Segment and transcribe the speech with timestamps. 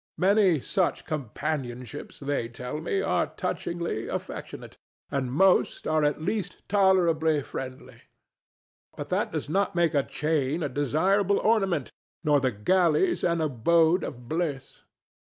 [0.17, 4.75] Many such companionships, they tell me, are touchingly affectionate;
[5.11, 8.01] and most are at least tolerably friendly.
[8.97, 11.91] But that does not make a chain a desirable ornament
[12.23, 14.81] nor the galleys an abode of bliss.